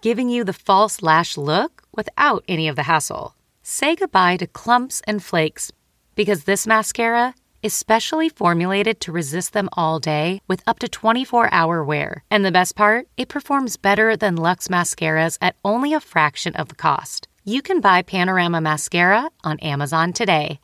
[0.00, 3.34] giving you the false lash look without any of the hassle.
[3.62, 5.72] Say goodbye to clumps and flakes
[6.14, 11.52] because this mascara is specially formulated to resist them all day with up to 24
[11.52, 12.22] hour wear.
[12.30, 16.68] And the best part, it performs better than Luxe mascaras at only a fraction of
[16.68, 17.26] the cost.
[17.44, 20.60] You can buy Panorama Mascara on Amazon today.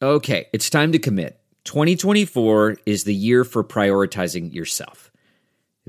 [0.00, 1.40] Okay, it's time to commit.
[1.64, 5.09] 2024 is the year for prioritizing yourself.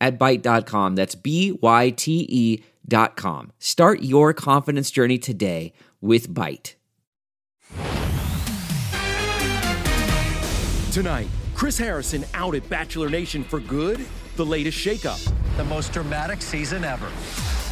[0.00, 0.96] at Byte.com.
[0.96, 3.52] That's B-Y-T-E dot com.
[3.58, 6.74] Start your confidence journey today with Byte.
[10.92, 14.04] Tonight, Chris Harrison out at Bachelor Nation for good,
[14.34, 15.32] the latest shakeup.
[15.56, 17.08] The most dramatic season ever.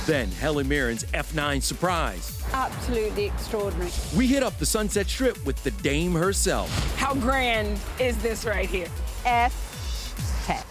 [0.06, 2.42] Then Helen Mirren's F9 surprise.
[2.52, 3.90] Absolutely extraordinary.
[4.16, 6.70] We hit up the Sunset Strip with the dame herself.
[6.96, 8.86] How grand is this right here?
[9.26, 10.62] F 10.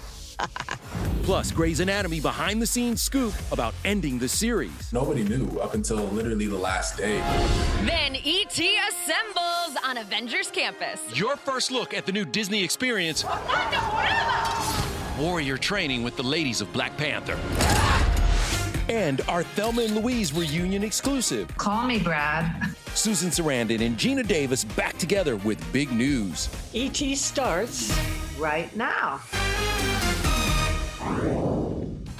[1.27, 4.93] Plus, Grey's Anatomy behind the scenes scoop about ending the series.
[4.93, 7.17] Nobody knew up until literally the last day.
[7.83, 11.01] Then ET assembles on Avengers Campus.
[11.13, 13.25] Your first look at the new Disney experience
[15.19, 17.37] Warrior training with the ladies of Black Panther.
[18.87, 21.49] And our Thelma and Louise reunion exclusive.
[21.57, 22.73] Call me Brad.
[22.93, 26.47] Susan Sarandon and Geena Davis back together with big news.
[26.73, 27.93] ET starts
[28.39, 29.19] right now.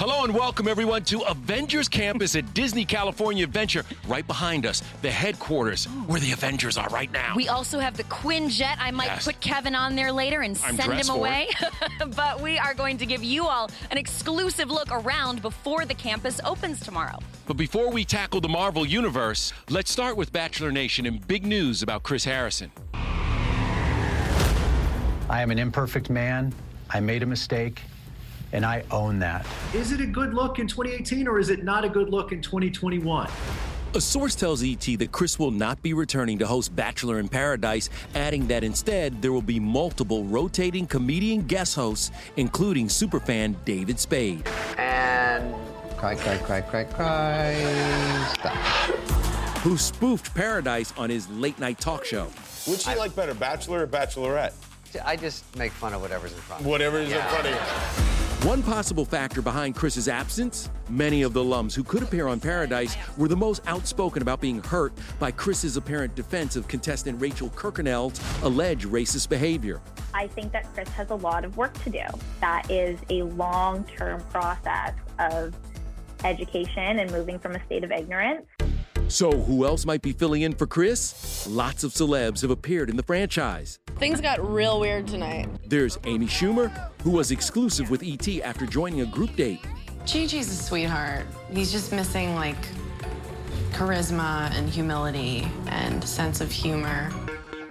[0.10, 3.84] Hello and welcome everyone to Avengers Campus at Disney California Adventure.
[4.08, 7.34] Right behind us, the headquarters where the Avengers are right now.
[7.36, 8.78] We also have the Quinjet.
[8.80, 9.26] I might Yes.
[9.26, 11.50] put Kevin on there later and I'm send him away.
[12.16, 16.40] but we are going to give you all an exclusive look around before the campus
[16.46, 17.20] opens tomorrow.
[17.46, 21.84] But before we tackle the Marvel Universe, let's start with Bachelor Nation and big news
[21.84, 22.72] about Chris Harrison.
[25.30, 26.54] I am an imperfect man.
[26.92, 27.82] I made a mistake,
[28.52, 29.46] and I own that.
[29.74, 32.42] Is it a good look in 2018 or is it not a good look in
[32.42, 33.30] 2021?
[33.96, 37.90] A source tells ET that Chris will not be returning to host Bachelor in Paradise,
[38.16, 44.48] adding that instead there will be multiple rotating comedian guest hosts, including superfan David Spade.
[44.78, 45.56] And
[45.96, 48.34] cry, cry, cry, cry, cry.
[48.34, 48.56] Stop.
[49.62, 52.26] Who spoofed Paradise on his late night talk show.
[52.68, 54.54] Which you like better, Bachelor or Bachelorette?
[55.04, 56.72] I just make fun of whatever's in front of me.
[56.72, 58.27] Whatever is in front of you.
[58.44, 62.96] One possible factor behind Chris's absence many of the alums who could appear on Paradise
[63.18, 68.22] were the most outspoken about being hurt by Chris's apparent defense of contestant Rachel Kirkconnell's
[68.44, 69.82] alleged racist behavior.
[70.14, 72.04] I think that Chris has a lot of work to do.
[72.40, 75.56] That is a long term process of
[76.24, 78.46] education and moving from a state of ignorance.
[79.10, 81.48] So, who else might be filling in for Chris?
[81.48, 83.80] Lots of celebs have appeared in the franchise.
[84.00, 85.50] Things got real weird tonight.
[85.66, 89.62] There's Amy Schumer, who was exclusive with ET after joining a group date.
[90.06, 91.26] Gigi's a sweetheart.
[91.50, 92.58] He's just missing like
[93.72, 97.10] charisma and humility and sense of humor.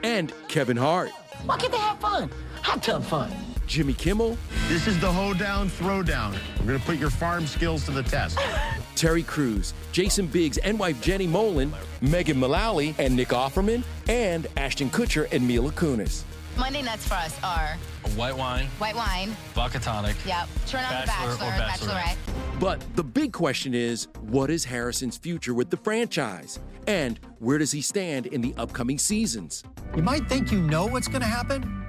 [0.02, 1.10] And Kevin Hart.
[1.44, 2.30] Why can't they have fun?
[2.62, 3.30] Hot tub fun.
[3.66, 4.38] Jimmy Kimmel.
[4.68, 6.36] This is the hoedown throwdown.
[6.60, 8.38] We're going to put your farm skills to the test.
[8.94, 11.70] Terry Crews, Jason Biggs and wife Jenny Mollen,
[12.00, 16.22] Megan Mullally and Nick Offerman, and Ashton Kutcher and Mila Kunis.
[16.56, 17.76] Monday nights for us are
[18.16, 19.36] White wine, white wine.
[19.52, 20.16] vodka tonic.
[20.24, 20.48] Yep.
[20.66, 22.16] Turn on the Bachelor or Bachelorette.
[22.16, 22.60] Bachelorette.
[22.60, 26.58] But the big question is what is Harrison's future with the franchise?
[26.86, 29.64] And where does he stand in the upcoming seasons?
[29.94, 31.85] You might think you know what's going to happen.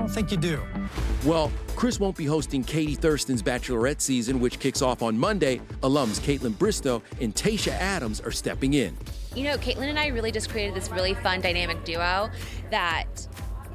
[0.00, 0.62] I don't think you do.
[1.26, 5.60] Well, Chris won't be hosting Katie Thurston's Bachelorette season, which kicks off on Monday.
[5.82, 8.96] Alums Kaitlyn Bristowe and Tayshia Adams are stepping in.
[9.34, 12.30] You know, Caitlin and I really just created this really fun dynamic duo
[12.70, 13.04] that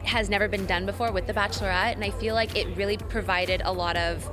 [0.04, 1.94] has never been done before with The Bachelorette.
[1.94, 4.28] And I feel like it really provided a lot of,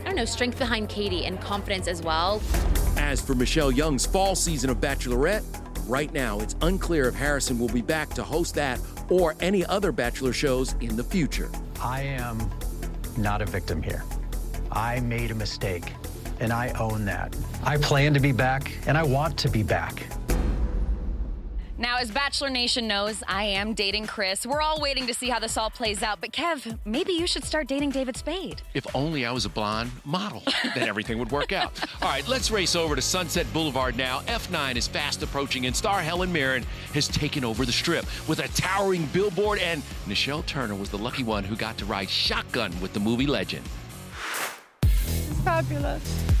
[0.00, 2.40] I don't know, strength behind Katie and confidence as well.
[2.96, 5.44] As for Michelle Young's fall season of Bachelorette,
[5.86, 9.92] right now it's unclear if Harrison will be back to host that or any other
[9.92, 11.50] Bachelor shows in the future.
[11.80, 12.50] I am
[13.16, 14.04] not a victim here.
[14.72, 15.92] I made a mistake,
[16.40, 17.36] and I own that.
[17.62, 20.04] I plan to be back, and I want to be back.
[21.76, 24.46] Now, as Bachelor Nation knows, I am dating Chris.
[24.46, 26.20] We're all waiting to see how this all plays out.
[26.20, 28.62] But Kev, maybe you should start dating David Spade.
[28.74, 30.44] If only I was a blonde model,
[30.76, 31.72] then everything would work out.
[32.02, 34.20] All right, let's race over to Sunset Boulevard now.
[34.20, 38.48] F9 is fast approaching, and star Helen Mirren has taken over the strip with a
[38.48, 39.58] towering billboard.
[39.58, 43.26] And Nichelle Turner was the lucky one who got to ride shotgun with the movie
[43.26, 43.66] legend.
[45.42, 46.33] Fabulous.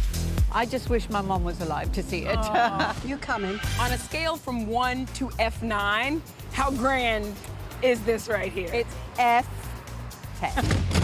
[0.56, 2.38] I just wish my mom was alive to see it.
[2.40, 2.96] Oh.
[3.04, 3.58] you coming?
[3.80, 6.20] On a scale from one to F9,
[6.52, 7.34] how grand
[7.82, 8.70] is this right here?
[8.72, 10.94] It's F10.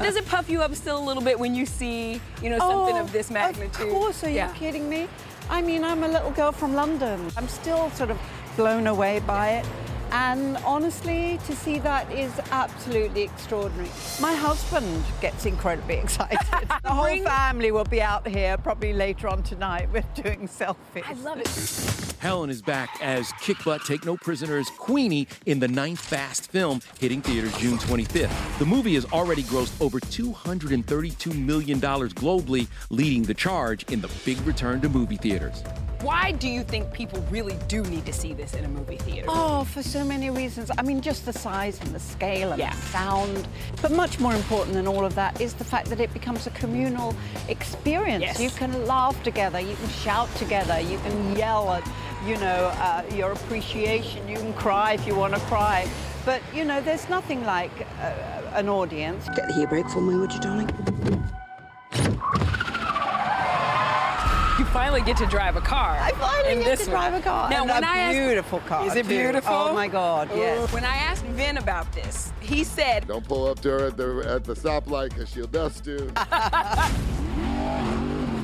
[0.00, 2.96] Does it puff you up still a little bit when you see, you know, something
[2.96, 3.86] Oh, of this magnitude?
[3.86, 4.52] Of course, are you Yeah.
[4.54, 5.06] kidding me?
[5.48, 7.30] I mean, I'm a little girl from London.
[7.36, 8.18] I'm still sort of
[8.56, 9.66] blown away by it.
[10.12, 13.88] And honestly, to see that is absolutely extraordinary.
[14.20, 16.38] My husband gets incredibly excited.
[16.82, 19.88] the whole Bring- family will be out here probably later on tonight.
[19.92, 21.04] We're doing selfies.
[21.04, 22.10] I love it.
[22.20, 26.82] Helen is back as Kick Butt Take No Prisoners Queenie in the ninth Fast film,
[26.98, 28.58] hitting theaters June 25th.
[28.58, 34.38] The movie has already grossed over $232 million globally, leading the charge in the big
[34.42, 35.62] return to movie theaters.
[36.02, 39.26] Why do you think people really do need to see this in a movie theater?
[39.28, 40.70] Oh, for so many reasons.
[40.78, 42.74] I mean, just the size and the scale and Yeah.
[42.74, 43.46] the sound.
[43.82, 46.50] But much more important than all of that is the fact that it becomes a
[46.50, 47.14] communal
[47.48, 48.22] experience.
[48.24, 48.40] Yes.
[48.40, 51.86] You can laugh together, you can shout together, you can yell at,
[52.26, 54.26] you know, uh, your appreciation.
[54.26, 55.86] You can cry if you want to cry.
[56.24, 58.12] But, you know, there's nothing like uh,
[58.54, 59.26] an audience.
[59.36, 60.70] Get the hair break for me, would you, darling?
[64.70, 65.96] Finally get to drive a car.
[66.00, 67.10] I finally get this to one.
[67.10, 67.50] drive a car.
[67.50, 69.08] Now, And when a I asked, car, is it too.
[69.08, 69.52] beautiful?
[69.54, 70.72] Oh, my God, yes.
[70.72, 74.24] When I asked Vin about this, he said, Don't pull up to her at the,
[74.26, 76.10] at the stoplight because she'll dust you.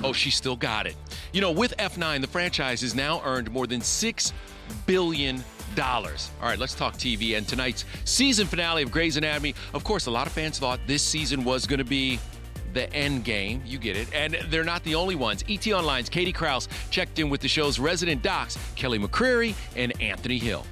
[0.04, 0.94] Oh, she still got it.
[1.32, 4.32] You know, with F9, the franchise has now earned more than $6
[4.86, 5.42] billion.
[5.78, 6.06] All
[6.42, 9.54] right, let's talk TV and tonight's season finale of Grey's Anatomy.
[9.74, 12.20] Of course, a lot of fans thought this season was going to be
[12.74, 13.62] the end game.
[13.64, 14.08] You get it.
[14.14, 15.44] And they're not the only ones.
[15.48, 20.38] ET Online's Katie Krause checked in with the show's resident docs, Kelly McCreary and Anthony
[20.38, 20.64] Hill.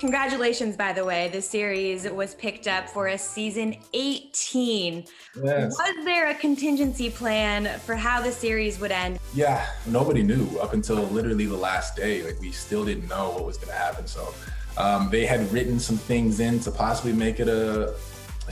[0.00, 1.28] Congratulations, by the way.
[1.28, 5.04] The series was picked up for a season 18.
[5.42, 5.76] Yes.
[5.76, 9.18] Was there a contingency plan for how the series would end?
[9.34, 12.22] Yeah, nobody knew up until literally the last day.
[12.22, 14.06] Like we still didn't know what was going to happen.
[14.06, 14.32] So
[14.76, 17.92] um, they had written some things in to possibly make it a, a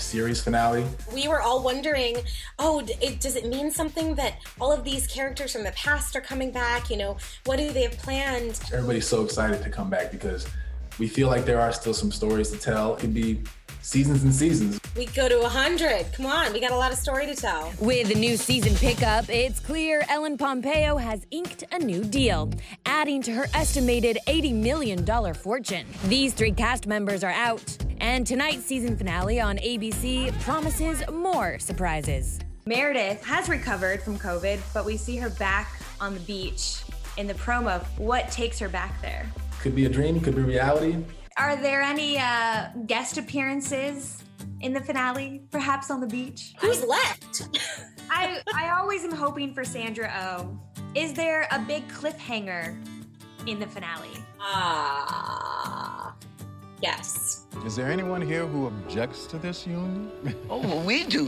[0.00, 0.84] series finale.
[1.14, 2.16] we were all wondering
[2.58, 6.14] oh d- it, does it mean something that all of these characters from the past
[6.16, 9.88] are coming back you know what do they have planned Everybody's so excited to come
[9.90, 10.46] back because
[10.98, 12.94] we feel like there are still some stories to tell.
[12.94, 13.42] It could be
[13.86, 14.80] seasons and seasons.
[14.96, 18.08] we go to 100 come on we got a lot of story to tell With
[18.08, 22.50] the new season pickup, it's clear Ellen Pompeo has inked a new deal,
[22.84, 25.86] adding to her estimated $80 million fortune.
[26.06, 32.40] These three cast members are out, and tonight's season finale on ABC promises more surprises.
[32.66, 36.82] Meredith has recovered from COVID, but we see her back on the beach
[37.18, 37.84] in the promo.
[37.98, 39.30] What takes her back there?
[39.60, 40.96] Could be a dream, could be reality.
[41.36, 44.22] Are there any uh, guest appearances
[44.60, 46.54] in the finale, perhaps on the beach?
[46.60, 47.48] who's left
[48.08, 50.58] I, I always am hoping for Sandra Oh.
[50.94, 52.74] Is there a big cliffhanger
[53.46, 54.16] in the finale?
[54.40, 56.14] ah
[56.82, 60.10] yes Is there anyone here who objects to this union?
[60.50, 61.26] Oh, we do.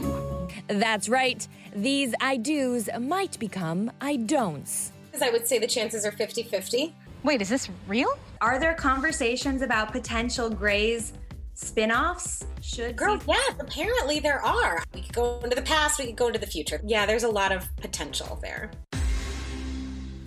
[0.67, 4.91] That's right, these I do's might become I don'ts.
[5.07, 8.09] because i would say the chances are 50-50 Wait, is this real?
[8.41, 11.11] Are there conversations about potential Grey's
[11.55, 12.45] spin-offs?
[12.61, 14.81] Should girl season- yes apparently there are.
[14.93, 16.79] We could go into the past we could go into the future.
[16.85, 18.71] Yeah there's a lot of potential there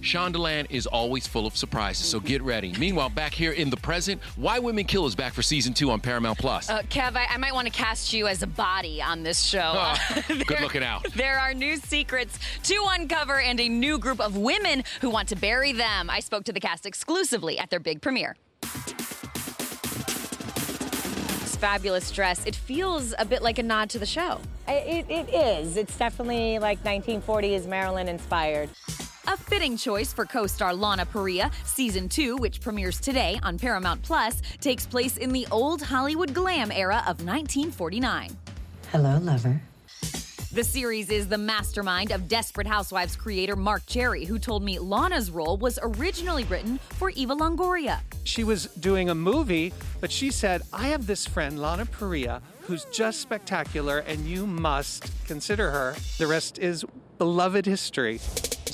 [0.03, 2.75] Shondaland is always full of surprises, so get ready.
[2.77, 6.01] Meanwhile, back here in the present, Why Women Kill is back for season two on
[6.01, 6.69] Paramount Plus.
[6.69, 9.73] Uh, Kev, I, I might want to cast you as a body on this show.
[9.75, 11.07] Oh, good looking out.
[11.15, 15.37] There are new secrets to uncover and a new group of women who want to
[15.37, 16.11] bury them.
[16.11, 18.37] I spoke to the cast exclusively at their big premiere.
[21.63, 22.45] Fabulous dress.
[22.45, 24.41] It feels a bit like a nod to the show.
[24.67, 25.77] It, it is.
[25.77, 28.69] It's definitely like 1940s Maryland inspired.
[29.29, 31.53] A fitting choice for co-star Lana Parrilla.
[31.65, 36.73] Season 2, which premieres today on Paramount Plus, takes place in the old Hollywood glam
[36.73, 38.37] era of 1949.
[38.91, 39.63] Hello, lover.
[40.53, 45.31] The series is the mastermind of Desperate Housewives creator Marc Cherry, who told me Lana's
[45.31, 48.01] role was originally written for Eva Longoria.
[48.25, 52.85] She was doing a movie, but she said, I have this friend, Lana Parrilla, who's
[52.87, 55.95] just spectacular, and you must consider her.
[56.19, 56.85] The rest is
[57.19, 58.21] beloved history.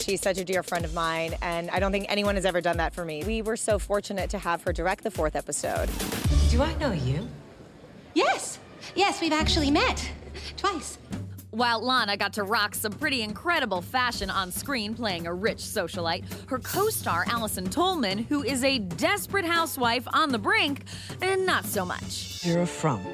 [0.08, 2.78] She's such a dear friend of mine, and I don't think anyone has ever done
[2.78, 3.24] that for me.
[3.24, 5.90] We were so fortunate to have her direct the fourth episode.
[6.48, 7.28] Do I know you?
[8.14, 8.58] Yes.
[8.94, 10.10] Yes, we've actually met.
[10.56, 10.96] Twice.
[11.50, 16.24] While Lana got to rock some pretty incredible fashion on screen playing a rich socialite,
[16.48, 20.84] her co star Allison Tolman, who is a desperate housewife on the brink,
[21.20, 22.46] and not so much.
[22.46, 23.06] You're a frump.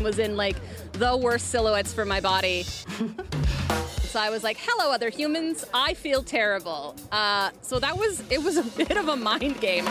[0.00, 0.56] Was in like
[0.92, 2.64] the worst silhouettes for my body.
[4.10, 5.64] so I was like, hello, other humans.
[5.72, 6.96] I feel terrible.
[7.12, 9.88] Uh, so that was, it was a bit of a mind game.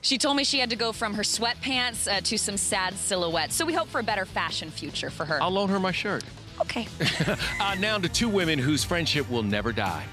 [0.00, 3.54] She told me she had to go from her sweatpants uh, to some sad silhouettes.
[3.54, 5.42] So we hope for a better fashion future for her.
[5.42, 6.24] I'll loan her my shirt.
[6.62, 6.88] Okay.
[7.60, 10.06] uh, now to two women whose friendship will never die.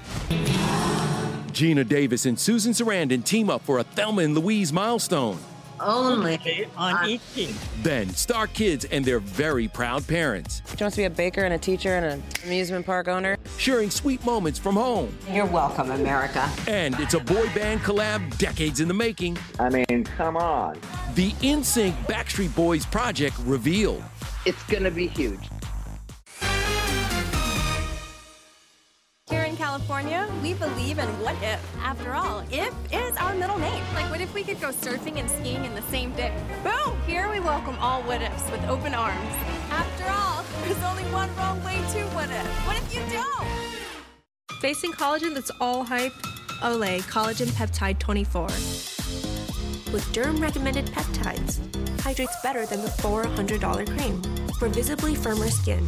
[1.52, 5.38] Geena Davis and Susan Sarandon team up for a Thelma and Louise milestone.
[5.80, 7.48] Only on ET.
[7.82, 11.54] Then Star Kids and their very proud parents, She wants to be a baker and
[11.54, 13.36] a teacher and an amusement park owner.
[13.58, 15.16] sharing sweet moments from home.
[15.30, 16.48] You're welcome, America.
[16.66, 19.38] And it's a boy band collab decades in the making.
[19.58, 20.78] I mean, come on.
[21.14, 24.02] The NSYNC Backstreet Boys project revealed.
[24.46, 25.48] It's gonna be huge.
[29.58, 31.60] California, we believe in what if.
[31.82, 33.82] After all, if is our middle name.
[33.92, 36.32] Like, what if we could go surfing and skiing in the same day?
[36.62, 36.96] Boom!
[37.08, 39.34] Here we welcome all what ifs with open arms.
[39.70, 42.46] After all, there's only one wrong way to what if.
[42.68, 43.48] What if you don't?
[44.60, 46.12] Facing collagen that's all hype?
[46.62, 48.42] Olay Collagen Peptide 24.
[49.92, 51.58] With derm recommended peptides,
[52.00, 54.22] hydrates better than the $400 cream
[54.60, 55.84] for visibly firmer skin.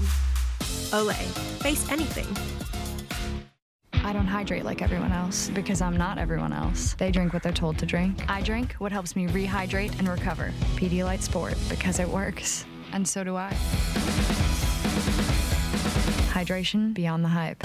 [0.90, 1.24] Olay,
[1.62, 2.26] face anything.
[4.10, 6.94] I don't hydrate like everyone else because I'm not everyone else.
[6.94, 8.24] They drink what they're told to drink.
[8.28, 10.52] I drink what helps me rehydrate and recover.
[10.74, 12.64] Pedialyte Sport because it works.
[12.92, 13.52] And so do I.
[16.32, 17.62] Hydration beyond the hype.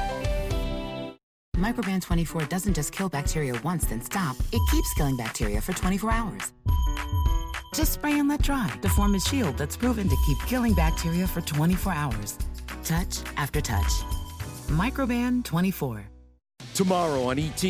[1.58, 6.12] Microban 24 doesn't just kill bacteria once then stop, it keeps killing bacteria for 24
[6.12, 6.54] hours.
[7.74, 11.26] Just spray and let dry to form a shield that's proven to keep killing bacteria
[11.26, 12.38] for 24 hours.
[12.84, 14.04] Touch after touch.
[14.68, 16.06] Microban 24.
[16.76, 17.64] Tomorrow on ET.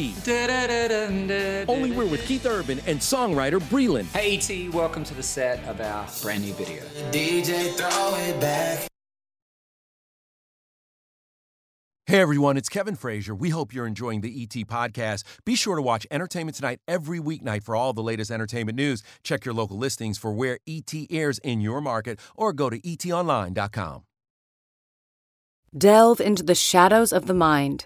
[1.70, 4.06] Only we're with Keith Urban and songwriter Breland.
[4.06, 6.82] Hey ET, welcome to the set of our brand new video.
[7.12, 8.88] DJ, throw it back.
[12.08, 13.36] Hey everyone, it's Kevin Frazier.
[13.36, 15.24] We hope you're enjoying the ET podcast.
[15.46, 19.04] Be sure to watch Entertainment Tonight every weeknight for all the latest entertainment news.
[19.24, 24.02] Check your local listings for where ET airs in your market or go to etonline.com.
[25.78, 27.86] Delve into the shadows of the mind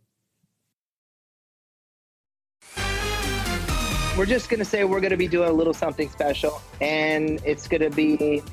[4.21, 7.89] We're just gonna say we're gonna be doing a little something special, and it's gonna
[7.89, 8.43] be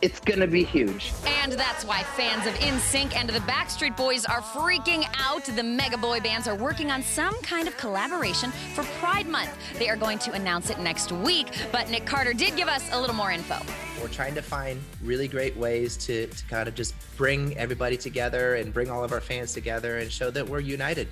[0.00, 1.12] It's going to be huge.
[1.26, 5.44] And that's why fans of NSYNC and the Backstreet Boys are freaking out.
[5.44, 9.50] The mega boy bands are working on some kind of collaboration for Pride Month.
[9.76, 13.00] They are going to announce it next week, but Nick Carter did give us a
[13.00, 13.56] little more info.
[14.00, 18.54] We're trying to find really great ways to, to kind of just bring everybody together
[18.54, 21.08] and bring all of our fans together and show that we're united.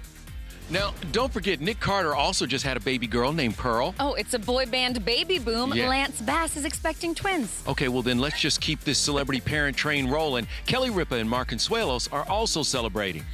[0.68, 3.94] Now, don't forget, Nick Carter also just had a baby girl named Pearl.
[4.00, 5.72] Oh, it's a boy band baby boom.
[5.72, 5.88] Yeah.
[5.88, 7.62] Lance Bass is expecting twins.
[7.68, 10.48] Okay, well then let's just keep this celebrity parent train rolling.
[10.66, 13.24] Kelly Ripa and Mark Consuelos are also celebrating.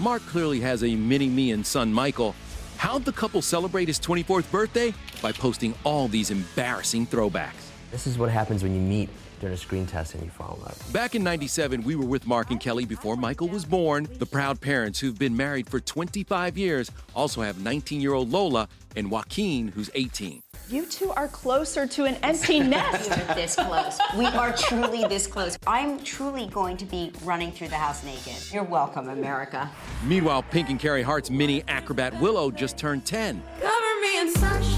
[0.00, 2.34] Mark clearly has a mini me and son Michael.
[2.76, 4.92] How'd the couple celebrate his 24th birthday?
[5.22, 7.70] By posting all these embarrassing throwbacks.
[7.92, 9.08] This is what happens when you meet
[9.42, 10.92] during a screen test and you fall in love.
[10.92, 14.06] Back in 97, we were with Mark and Kelly before Michael was born.
[14.18, 18.68] The proud parents who've been married for 25 years also have 19 year old Lola
[18.94, 20.44] and Joaquin, who's 18.
[20.68, 23.10] You two are closer to an empty nest.
[23.10, 23.98] We're this close.
[24.16, 25.58] We are truly this close.
[25.66, 28.36] I'm truly going to be running through the house naked.
[28.52, 29.68] You're welcome, America.
[30.04, 33.42] Meanwhile, Pink and Carey Hart's mini acrobat Willow just turned 10.
[33.60, 34.71] Cover me in sunshine.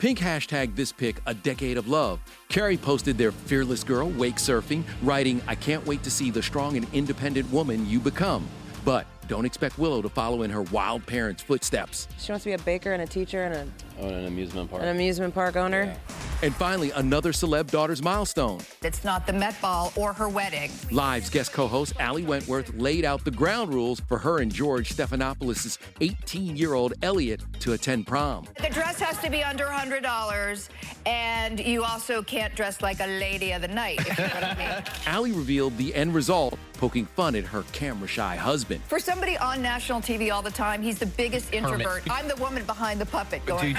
[0.00, 2.20] Pink hashtagged this pic a decade of love.
[2.48, 6.78] Carey posted their fearless girl wake surfing, writing, I can't wait to see the strong
[6.78, 8.48] and independent woman you become.
[8.82, 12.08] But don't expect Willow to follow in her wild parents' footsteps.
[12.18, 13.66] She wants to be a baker and a teacher and a,
[14.00, 14.82] Oh, an amusement park.
[14.82, 15.94] an amusement park owner.
[16.42, 18.60] And finally, another celeb daughter's milestone.
[18.82, 20.70] It's not the Met Ball or her wedding.
[20.90, 25.76] Live's guest co-host Ali Wentworth laid out the ground rules for her and George Stephanopoulos'
[26.00, 28.46] 18-year-old Elliot to attend prom.
[28.58, 30.68] The dress has to be under $100,
[31.04, 34.44] and you also can't dress like a lady of the night, if you know what
[34.44, 34.84] I mean.
[35.14, 38.82] Ali revealed the end result, poking fun at her camera-shy husband.
[38.84, 42.02] For somebody on national TV all the time, he's the biggest introvert.
[42.10, 43.76] I'm the woman behind the puppet going.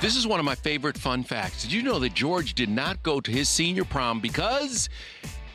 [0.00, 1.62] This is one of my favorite fun facts.
[1.62, 4.88] Did you know that George did not go to his senior prom because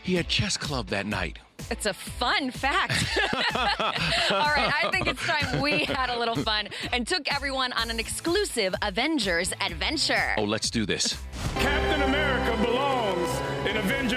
[0.03, 1.39] he had chess club that night?
[1.69, 3.05] It's a fun fact.
[3.55, 7.91] All right, I think it's time we had a little fun and took everyone on
[7.91, 10.33] an exclusive Avengers adventure.
[10.37, 11.17] Oh, let's do this.
[11.55, 12.10] Captain America belongs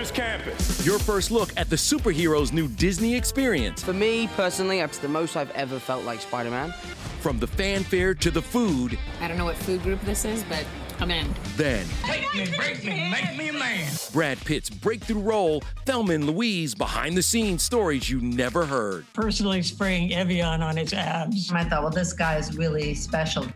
[0.04, 0.86] in Avengers Campus.
[0.86, 3.82] Your first look at the superheroes' new Disney experience.
[3.82, 6.72] For me personally, it's the most I've ever felt like Spider Man.
[7.20, 10.64] From the fanfare to the food, I don't know what food group this is, but
[11.00, 11.26] I'm in.
[11.56, 13.90] then Take me, break me, make me a man.
[14.12, 19.06] Brad Pitt's breakthrough role, Thelma and Louise behind the scenes stories you never heard.
[19.14, 21.50] personally spraying Evian on his abs.
[21.50, 23.46] I thought, well, this guy is really special.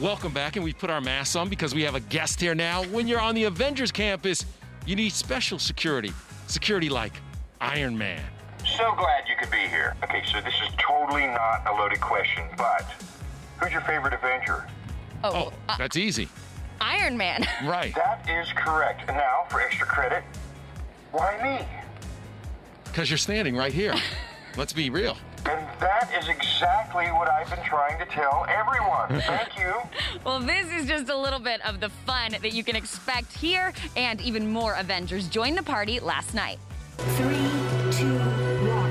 [0.00, 2.84] Welcome back, and we put our masks on because we have a guest here now.
[2.84, 4.46] When you're on the Avengers campus,
[4.86, 6.10] you need special security.
[6.46, 7.12] Security like
[7.60, 8.22] Iron Man.
[8.64, 9.94] So glad you could be here.
[10.02, 12.90] Okay, so this is totally not a loaded question, but
[13.58, 14.66] who's your favorite Avenger?
[15.22, 16.30] Oh, uh, That's easy.
[16.80, 17.46] Iron Man.
[17.62, 17.94] Right.
[17.94, 19.02] That is correct.
[19.06, 20.24] And now, for extra credit,
[21.12, 21.66] why me?
[22.84, 23.94] Because you're standing right here.
[24.56, 25.18] Let's be real.
[25.46, 29.20] And that is exactly what I've been trying to tell everyone.
[29.26, 29.74] Thank you.
[30.24, 33.72] Well, this is just a little bit of the fun that you can expect here,
[33.96, 36.58] and even more Avengers joined the party last night.
[36.98, 37.36] Three,
[37.90, 38.18] two,
[38.68, 38.90] one.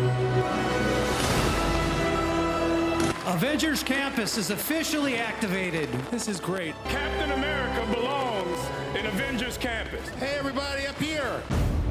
[3.35, 5.87] Avengers Campus is officially activated.
[6.09, 6.73] This is great.
[6.85, 8.59] Captain America belongs
[8.97, 10.09] in Avengers Campus.
[10.15, 11.41] Hey, everybody up here.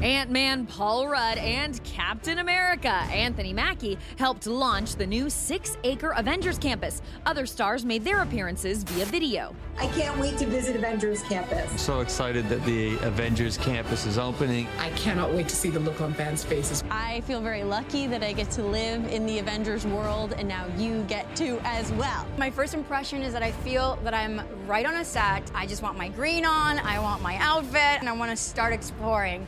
[0.01, 6.11] Ant Man Paul Rudd and Captain America Anthony Mackie helped launch the new six acre
[6.11, 7.01] Avengers campus.
[7.25, 9.53] Other stars made their appearances via video.
[9.77, 11.69] I can't wait to visit Avengers Campus.
[11.71, 14.67] I'm So excited that the Avengers campus is opening.
[14.77, 16.81] I cannot wait to see the look on fans' faces.
[16.89, 20.65] I feel very lucky that I get to live in the Avengers world, and now
[20.77, 22.25] you get to as well.
[22.37, 25.49] My first impression is that I feel that I'm right on a set.
[25.53, 28.73] I just want my green on, I want my outfit, and I want to start
[28.73, 29.47] exploring.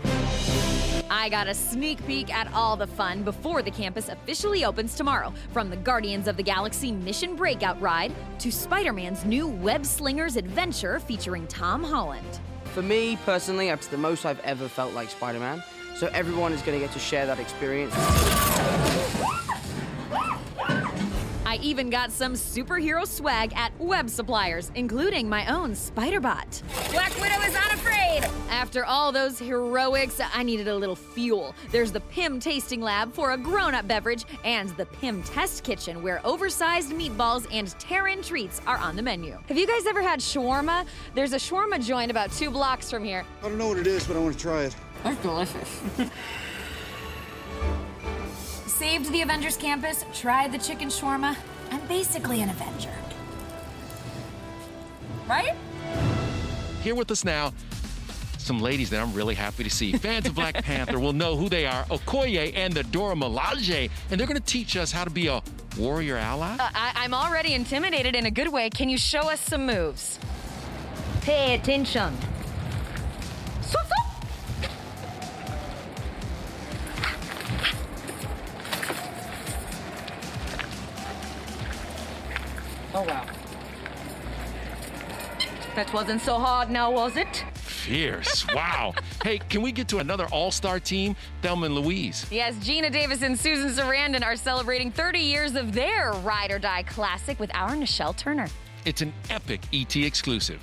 [1.10, 5.34] I got a sneak peek at all the fun before the campus officially opens tomorrow.
[5.52, 10.36] From the Guardians of the Galaxy Mission Breakout ride to Spider Man's new Web Slingers
[10.36, 12.40] adventure featuring Tom Holland.
[12.74, 15.64] For me personally, it's the most I've ever felt like Spider Man.
[15.96, 17.94] So everyone is going to get to share that experience.
[21.62, 26.64] I even got some superhero swag at web suppliers, including my own Spider-Bot.
[26.90, 28.26] Black Widow is unafraid!
[28.50, 31.54] After all those heroics, I needed a little fuel.
[31.70, 36.20] There's the Pym Tasting Lab for a grown-up beverage, and the Pym Test Kitchen, where
[36.26, 39.38] oversized meatballs and Terran treats are on the menu.
[39.48, 40.88] Have you guys ever had shawarma?
[41.14, 43.24] There's a shawarma joint about two blocks from here.
[43.44, 44.76] I don't know what it is, but I want to try it.
[45.04, 45.82] That's delicious.
[48.82, 51.38] saved the Avengers campus, tried the chicken shawarma.
[51.72, 52.94] I'm basically an Avenger.
[55.28, 55.56] Right?
[56.84, 57.54] Here with us now,
[58.38, 59.94] some ladies that I'm really happy to see.
[59.94, 64.20] Fans of Black Panther will know who they are Okoye and the Dora Milaje, and
[64.20, 65.42] they're going to teach us how to be a
[65.78, 66.56] warrior ally.
[66.60, 68.70] Uh, I, I'm already intimidated in a good way.
[68.70, 70.20] Can you show us some moves?
[71.22, 72.18] Pay attention.
[85.82, 87.44] That wasn't so hard now, was it?
[87.56, 88.46] Fierce.
[88.54, 88.94] Wow.
[89.24, 91.16] hey, can we get to another all star team?
[91.42, 92.28] Thelma and Louise.
[92.30, 96.84] Yes, Geena Davis and Susan Sarandon are celebrating 30 years of their Ride or Die
[96.84, 98.46] classic with our Nichelle Turner.
[98.86, 100.62] It's an epic ET exclusive.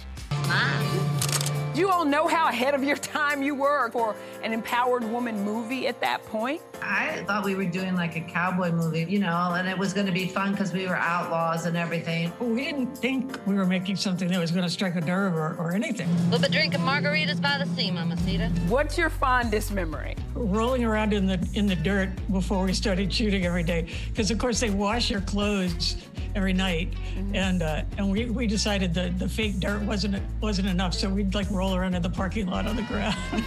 [1.79, 5.87] You all know how ahead of your time you were for an empowered woman movie
[5.87, 6.61] at that point.
[6.83, 10.07] I thought we were doing like a cowboy movie, you know, and it was going
[10.07, 12.33] to be fun because we were outlaws and everything.
[12.41, 15.55] We didn't think we were making something that was going to strike a nerve or,
[15.57, 16.09] or anything.
[16.31, 18.49] We'll be drinking margaritas by the sea, Mamacita.
[18.67, 20.17] What's your fondest memory?
[20.41, 24.39] Rolling around in the in the dirt before we started shooting every day, because of
[24.39, 25.97] course they wash your clothes
[26.37, 27.35] every night, Mm-hmm.
[27.35, 31.35] and uh, and we, we decided that the fake dirt wasn't wasn't enough, so we'd
[31.35, 33.17] like roll around in the parking lot on the ground.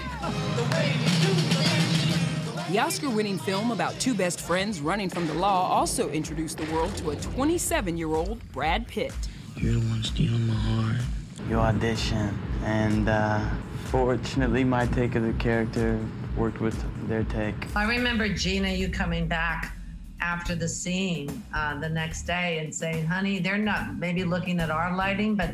[2.71, 6.71] The Oscar winning film about two best friends running from the law also introduced the
[6.73, 9.11] world to a 27 year old Brad Pitt.
[9.57, 11.01] You're the one stealing my heart.
[11.49, 13.41] You audition, and uh,
[13.87, 15.99] fortunately, my take of the character
[16.35, 17.55] worked with their take.
[17.75, 19.75] I remember Geena, you coming back
[20.21, 24.69] after the scene uh, the next day and saying, honey, they're not maybe looking at
[24.69, 25.49] our lighting, but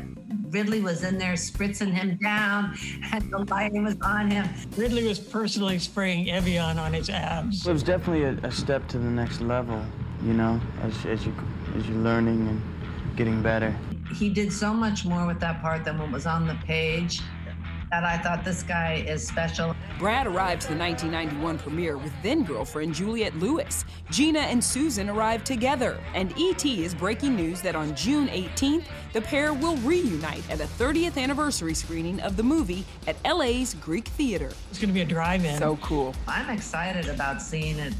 [0.50, 2.76] Ridley was in there spritzing him down
[3.12, 4.48] and the lighting was on him.
[4.76, 7.66] Ridley was personally spraying Evian on his abs.
[7.66, 9.82] It was definitely a, a step to the next level,
[10.22, 11.34] you know, as, as you
[11.76, 12.62] as you're learning and
[13.16, 13.74] getting better.
[14.14, 17.20] He did so much more with that part than what was on the page
[17.90, 19.74] that I thought this guy is special.
[19.98, 23.84] Brad arrived to the 1991 premiere with then girlfriend Juliette Lewis.
[24.10, 29.20] Geena and Susan arrived together, and ET is breaking news that on June 18th, the
[29.20, 34.50] pair will reunite at a 30th anniversary screening of the movie at LA's Greek Theater.
[34.70, 35.58] It's going to be a drive-in.
[35.58, 36.14] So cool.
[36.26, 37.94] I'm excited about seeing it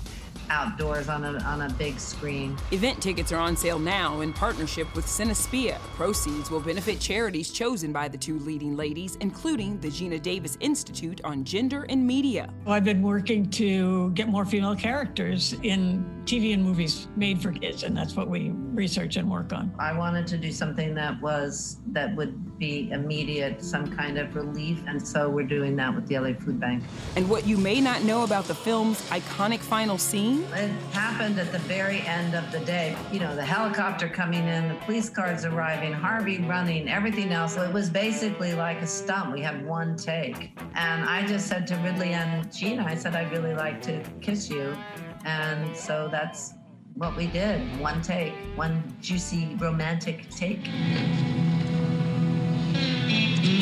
[0.51, 2.57] outdoors on a, on a big screen.
[2.73, 5.79] Event tickets are on sale now in partnership with Cinespia.
[5.95, 11.21] Proceeds will benefit charities chosen by the two leading ladies, including the Geena Davis Institute
[11.25, 12.53] on Gender and Media.
[12.67, 17.83] I've been working to get more female characters in TV and movies made for kids,
[17.83, 19.73] and that's what we research and work on.
[19.79, 24.83] I wanted to do something that was that would be immediate, some kind of relief,
[24.87, 26.83] and so we're doing that with the LA Food Bank.
[27.17, 31.53] And what you may not know about the film's iconic final scene It happened at
[31.53, 32.97] the very end of the day.
[33.13, 37.57] You know, the helicopter coming in, the police cars arriving, Harvey running, everything else.
[37.57, 39.33] It was basically like a stunt.
[39.33, 40.59] We had one take.
[40.75, 44.51] And I just said to Ridley and Geena, I said, I'd really like to kiss
[44.51, 44.77] you.
[45.25, 46.55] And so that's
[46.95, 47.61] what we did.
[47.81, 50.69] One take, one juicy romantic take.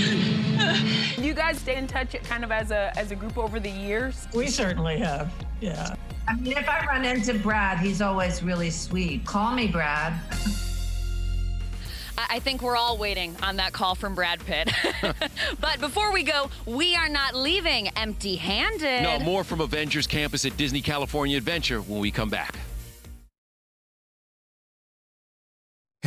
[1.18, 4.26] you guys stay in touch kind of as a as a group over the years?
[4.34, 5.32] We certainly have.
[5.60, 5.94] Yeah.
[6.28, 9.24] I mean, if I run into Brad, he's always really sweet.
[9.24, 10.14] Call me, Brad.
[12.18, 14.70] I I think we're all waiting on that call from Brad Pitt.
[15.60, 19.02] but before we go, we are not leaving empty handed.
[19.02, 22.56] No, more from Avengers Campus at Disney California Adventure when we come back.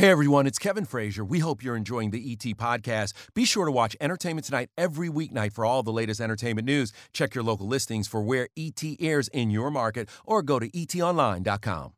[0.00, 1.26] Hey everyone, it's Kevin Frazier.
[1.26, 3.12] We hope you're enjoying the ET podcast.
[3.34, 6.94] Be sure to watch Entertainment Tonight every weeknight for all the latest entertainment news.
[7.12, 11.92] Check your local listings for where ET airs in your market or go to etonline.com.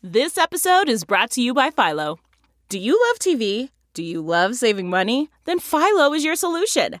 [0.00, 2.20] This episode is brought to you by Philo.
[2.68, 3.70] Do you love TV?
[3.92, 5.30] Do you love saving money?
[5.46, 7.00] Then Philo is your solution.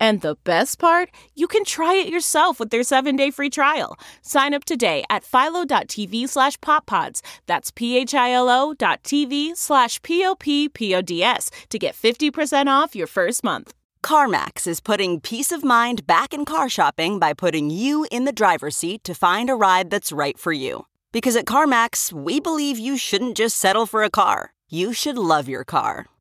[0.00, 1.10] And the best part?
[1.34, 3.98] You can try it yourself with their 7-day free trial.
[4.22, 7.20] Sign up today at philo.tv slash poppods.
[7.46, 13.74] That's p-h-i-l-o dot tv slash p-o-p-p-o-d-s to get 50% off your first month.
[14.02, 18.32] CarMax is putting peace of mind back in car shopping by putting you in the
[18.32, 20.86] driver's seat to find a ride that's right for you.
[21.12, 25.46] Because at CarMax, we believe you shouldn't just settle for a car, you should love
[25.48, 26.06] your car.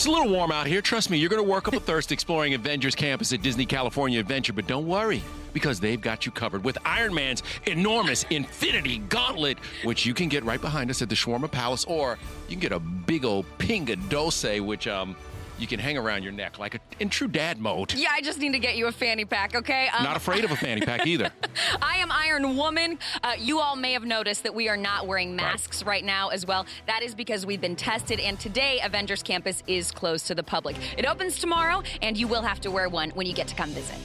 [0.00, 0.80] It's a little warm out here.
[0.80, 4.18] Trust me, you're going to work up a thirst exploring Avengers Campus at Disney California
[4.18, 9.58] Adventure, but don't worry because they've got you covered with Iron Man's enormous Infinity Gauntlet,
[9.84, 12.72] which you can get right behind us at the Shawarma Palace, or you can get
[12.72, 15.14] a big old Pingo Doce, which um
[15.60, 17.94] you can hang around your neck like a, in true dad mode.
[17.94, 19.88] Yeah, I just need to get you a fanny pack, okay?
[19.88, 21.30] Um, Not afraid of a fanny pack either.
[21.82, 22.98] I am Iron Woman.
[23.22, 25.90] Uh, you all may have noticed that we are not wearing masks right.
[25.90, 26.66] right now as well.
[26.86, 30.76] That is because we've been tested, and today Avengers Campus is closed to the public.
[30.96, 33.70] It opens tomorrow, and you will have to wear one when you get to come
[33.70, 33.96] visit.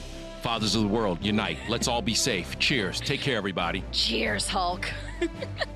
[0.42, 1.58] Fathers of the world, unite.
[1.68, 2.58] Let's all be safe.
[2.58, 3.00] Cheers.
[3.00, 3.82] Take care, everybody.
[3.92, 4.88] Cheers, Hulk.